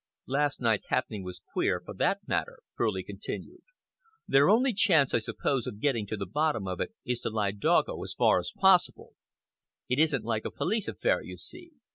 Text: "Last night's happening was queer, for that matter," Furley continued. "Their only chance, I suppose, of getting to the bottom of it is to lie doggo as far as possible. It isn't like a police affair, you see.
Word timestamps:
"Last 0.25 0.59
night's 0.59 0.87
happening 0.87 1.23
was 1.23 1.43
queer, 1.53 1.79
for 1.79 1.93
that 1.93 2.27
matter," 2.27 2.61
Furley 2.73 3.03
continued. 3.03 3.61
"Their 4.27 4.49
only 4.49 4.73
chance, 4.73 5.13
I 5.13 5.19
suppose, 5.19 5.67
of 5.67 5.79
getting 5.79 6.07
to 6.07 6.17
the 6.17 6.25
bottom 6.25 6.67
of 6.67 6.79
it 6.81 6.95
is 7.05 7.21
to 7.21 7.29
lie 7.29 7.51
doggo 7.51 8.01
as 8.03 8.15
far 8.15 8.39
as 8.39 8.51
possible. 8.57 9.13
It 9.87 9.99
isn't 9.99 10.25
like 10.25 10.43
a 10.43 10.49
police 10.49 10.87
affair, 10.87 11.21
you 11.21 11.37
see. 11.37 11.73